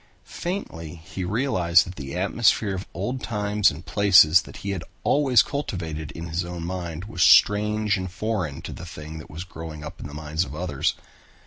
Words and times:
Faintly 0.25 0.95
he 0.95 1.23
realized 1.23 1.85
that 1.85 1.95
the 1.95 2.15
atmosphere 2.15 2.73
of 2.73 2.87
old 2.91 3.21
times 3.21 3.69
and 3.69 3.85
places 3.85 4.41
that 4.41 4.57
he 4.65 4.71
had 4.71 4.83
always 5.03 5.43
cultivated 5.43 6.09
in 6.13 6.25
his 6.25 6.43
own 6.43 6.65
mind 6.65 7.05
was 7.05 7.21
strange 7.21 7.97
and 7.97 8.09
foreign 8.11 8.63
to 8.63 8.73
the 8.73 8.83
thing 8.87 9.19
that 9.19 9.29
was 9.29 9.43
growing 9.43 9.83
up 9.83 9.99
in 9.99 10.07
the 10.07 10.13
minds 10.15 10.43
of 10.43 10.55
others. 10.55 10.95